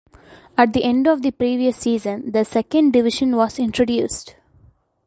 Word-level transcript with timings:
At 0.57 0.73
the 0.73 0.83
end 0.83 1.05
of 1.05 1.21
the 1.21 1.29
previous 1.29 1.77
season 1.77 2.31
the 2.31 2.43
second 2.43 2.89
division 2.91 3.35
was 3.35 3.59
introduced. 3.59 4.35